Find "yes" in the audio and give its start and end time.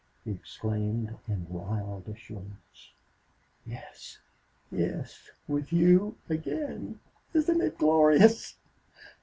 3.67-4.17, 4.71-5.29